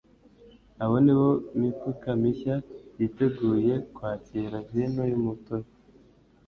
abo 0.83 0.97
ni 1.05 1.13
bo 1.19 1.29
mifuka 1.61 2.07
mishya 2.21 2.55
yiteguye 2.97 3.73
kwakira 3.95 4.55
vino 4.71 5.03
y'umutobe. 5.11 5.69